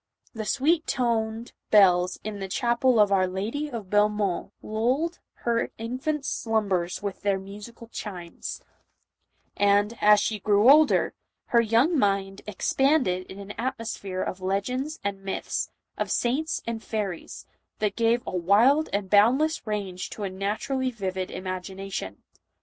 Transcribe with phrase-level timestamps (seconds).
[0.33, 5.69] The sweet toned bells in the chapel of our Lady of Belle mont lulled her
[5.77, 8.61] infant slumbers with their musical chimes;
[9.55, 11.13] and, as she grew older,
[11.53, 15.69] her young mind ex panded in an atmosphere of legends and myths,
[15.99, 17.45] of saints and fairies,
[17.77, 22.23] that gave a wild and boundless range to a naturally vivid imagination.